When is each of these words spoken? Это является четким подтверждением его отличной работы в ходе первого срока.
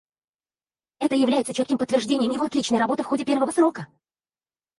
Это 0.99 1.13
является 1.13 1.53
четким 1.53 1.77
подтверждением 1.77 2.31
его 2.31 2.45
отличной 2.45 2.79
работы 2.79 3.03
в 3.03 3.05
ходе 3.05 3.23
первого 3.23 3.51
срока. 3.51 3.85